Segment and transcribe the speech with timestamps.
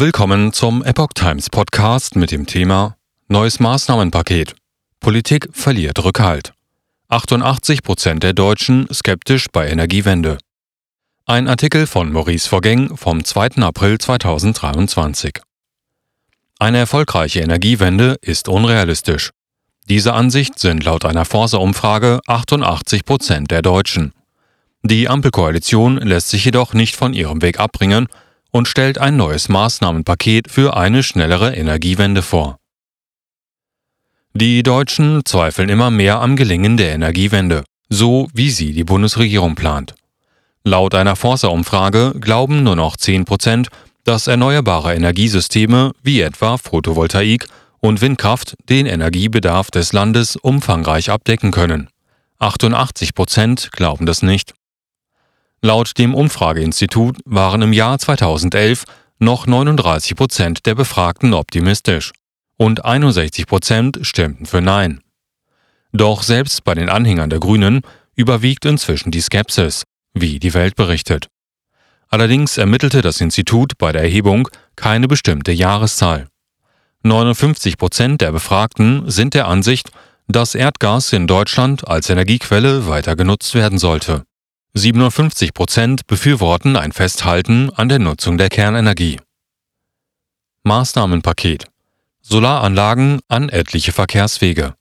[0.00, 4.54] Willkommen zum Epoch Times Podcast mit dem Thema Neues Maßnahmenpaket.
[5.00, 6.52] Politik verliert Rückhalt.
[7.08, 10.38] 88 Prozent der Deutschen skeptisch bei Energiewende.
[11.26, 13.60] Ein Artikel von Maurice Vorgäng vom 2.
[13.60, 15.40] April 2023.
[16.60, 19.30] Eine erfolgreiche Energiewende ist unrealistisch.
[19.88, 24.12] Diese Ansicht sind laut einer Forsa-Umfrage 88 Prozent der Deutschen.
[24.84, 28.06] Die Ampelkoalition lässt sich jedoch nicht von ihrem Weg abbringen
[28.50, 32.58] und stellt ein neues Maßnahmenpaket für eine schnellere Energiewende vor.
[34.34, 39.94] Die Deutschen zweifeln immer mehr am Gelingen der Energiewende, so wie sie die Bundesregierung plant.
[40.64, 43.68] Laut einer Forsa-Umfrage glauben nur noch 10 Prozent,
[44.04, 47.46] dass erneuerbare Energiesysteme wie etwa Photovoltaik
[47.80, 51.88] und Windkraft den Energiebedarf des Landes umfangreich abdecken können.
[52.38, 54.54] 88 Prozent glauben das nicht.
[55.60, 58.84] Laut dem Umfrageinstitut waren im Jahr 2011
[59.18, 62.12] noch 39 Prozent der Befragten optimistisch
[62.56, 65.00] und 61 Prozent stimmten für Nein.
[65.92, 67.80] Doch selbst bei den Anhängern der Grünen
[68.14, 71.28] überwiegt inzwischen die Skepsis, wie die Welt berichtet.
[72.08, 76.28] Allerdings ermittelte das Institut bei der Erhebung keine bestimmte Jahreszahl.
[77.02, 79.90] 59 Prozent der Befragten sind der Ansicht,
[80.28, 84.24] dass Erdgas in Deutschland als Energiequelle weiter genutzt werden sollte.
[84.78, 89.18] 57 Prozent befürworten ein Festhalten an der Nutzung der Kernenergie.
[90.62, 91.66] Maßnahmenpaket
[92.20, 94.74] Solaranlagen an etliche Verkehrswege.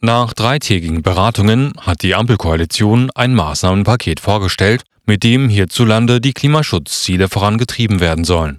[0.00, 8.00] Nach dreitägigen Beratungen hat die Ampelkoalition ein Maßnahmenpaket vorgestellt, mit dem hierzulande die Klimaschutzziele vorangetrieben
[8.00, 8.58] werden sollen.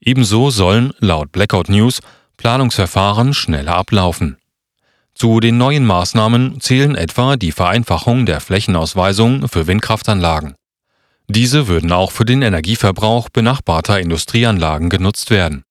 [0.00, 2.00] Ebenso sollen, laut Blackout News,
[2.36, 4.39] Planungsverfahren schneller ablaufen.
[5.20, 10.54] Zu den neuen Maßnahmen zählen etwa die Vereinfachung der Flächenausweisung für Windkraftanlagen.
[11.28, 15.64] Diese würden auch für den Energieverbrauch benachbarter Industrieanlagen genutzt werden.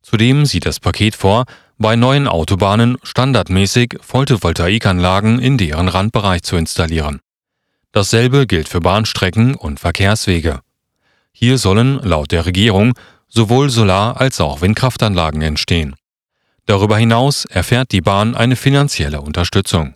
[0.00, 7.18] Zudem sieht das Paket vor, bei neuen Autobahnen standardmäßig Photovoltaikanlagen in deren Randbereich zu installieren.
[7.90, 10.60] Dasselbe gilt für Bahnstrecken und Verkehrswege.
[11.32, 12.92] Hier sollen laut der Regierung
[13.26, 15.96] sowohl Solar- als auch Windkraftanlagen entstehen.
[16.66, 19.94] Darüber hinaus erfährt die Bahn eine finanzielle Unterstützung.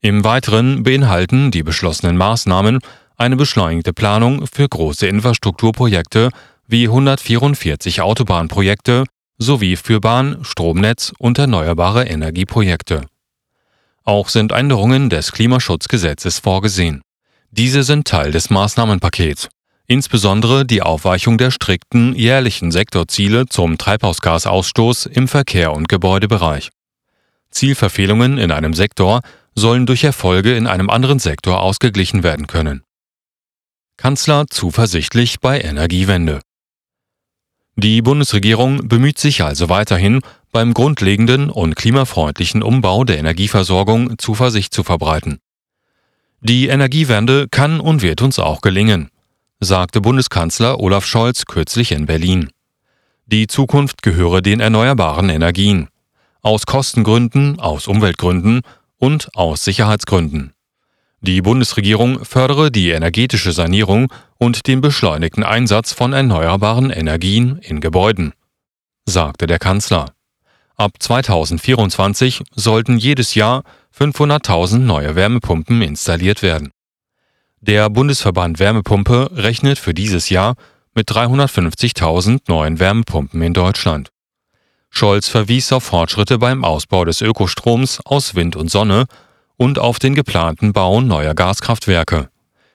[0.00, 2.80] Im Weiteren beinhalten die beschlossenen Maßnahmen
[3.16, 6.30] eine beschleunigte Planung für große Infrastrukturprojekte
[6.66, 9.04] wie 144 Autobahnprojekte
[9.38, 13.06] sowie für Bahn, Stromnetz und erneuerbare Energieprojekte.
[14.04, 17.02] Auch sind Änderungen des Klimaschutzgesetzes vorgesehen.
[17.50, 19.48] Diese sind Teil des Maßnahmenpakets
[19.86, 26.70] insbesondere die Aufweichung der strikten jährlichen Sektorziele zum Treibhausgasausstoß im Verkehr und Gebäudebereich.
[27.50, 29.20] Zielverfehlungen in einem Sektor
[29.54, 32.82] sollen durch Erfolge in einem anderen Sektor ausgeglichen werden können.
[33.96, 36.40] Kanzler zuversichtlich bei Energiewende.
[37.76, 40.20] Die Bundesregierung bemüht sich also weiterhin,
[40.52, 45.38] beim grundlegenden und klimafreundlichen Umbau der Energieversorgung Zuversicht zu verbreiten.
[46.40, 49.10] Die Energiewende kann und wird uns auch gelingen
[49.60, 52.50] sagte Bundeskanzler Olaf Scholz kürzlich in Berlin.
[53.26, 55.88] Die Zukunft gehöre den erneuerbaren Energien.
[56.42, 58.60] Aus Kostengründen, aus Umweltgründen
[58.98, 60.52] und aus Sicherheitsgründen.
[61.20, 68.32] Die Bundesregierung fördere die energetische Sanierung und den beschleunigten Einsatz von erneuerbaren Energien in Gebäuden,
[69.06, 70.12] sagte der Kanzler.
[70.76, 73.64] Ab 2024 sollten jedes Jahr
[73.98, 76.70] 500.000 neue Wärmepumpen installiert werden.
[77.66, 80.54] Der Bundesverband Wärmepumpe rechnet für dieses Jahr
[80.94, 84.10] mit 350.000 neuen Wärmepumpen in Deutschland.
[84.88, 89.06] Scholz verwies auf Fortschritte beim Ausbau des Ökostroms aus Wind und Sonne
[89.56, 92.28] und auf den geplanten Bau neuer Gaskraftwerke,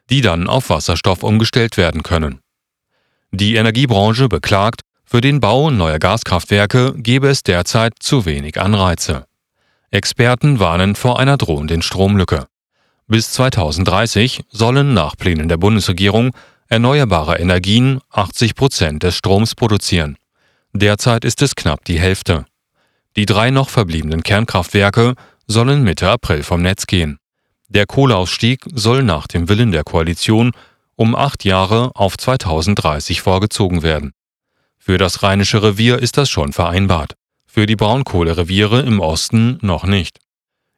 [0.09, 2.41] die dann auf Wasserstoff umgestellt werden können.
[3.31, 9.25] Die Energiebranche beklagt, für den Bau neuer Gaskraftwerke gebe es derzeit zu wenig Anreize.
[9.89, 12.47] Experten warnen vor einer drohenden Stromlücke.
[13.11, 16.31] Bis 2030 sollen nach Plänen der Bundesregierung
[16.69, 20.15] erneuerbare Energien 80 Prozent des Stroms produzieren.
[20.71, 22.45] Derzeit ist es knapp die Hälfte.
[23.17, 25.15] Die drei noch verbliebenen Kernkraftwerke
[25.45, 27.17] sollen Mitte April vom Netz gehen.
[27.67, 30.51] Der Kohleausstieg soll nach dem Willen der Koalition
[30.95, 34.13] um acht Jahre auf 2030 vorgezogen werden.
[34.77, 37.15] Für das Rheinische Revier ist das schon vereinbart,
[37.45, 40.19] für die Braunkohlereviere im Osten noch nicht.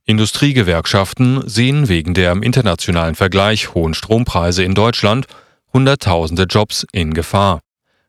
[0.06, 5.28] Industriegewerkschaften sehen wegen der im internationalen Vergleich hohen Strompreise in Deutschland
[5.74, 7.62] Hunderttausende Jobs in Gefahr.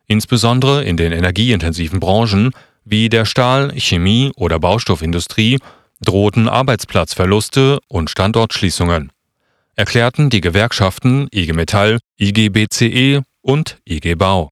[0.06, 2.50] Insbesondere in den energieintensiven Branchen
[2.84, 5.58] wie der Stahl-, Chemie- oder Baustoffindustrie
[6.04, 9.10] drohten Arbeitsplatzverluste und Standortschließungen,
[9.76, 14.50] erklärten die Gewerkschaften IG Metall, IG BCE und IG Bau.